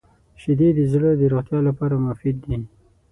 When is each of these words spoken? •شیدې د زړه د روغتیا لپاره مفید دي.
•شیدې 0.41 0.69
د 0.77 0.79
زړه 0.91 1.09
د 1.17 1.21
روغتیا 1.31 1.59
لپاره 1.67 1.95
مفید 2.07 2.37
دي. 2.45 2.57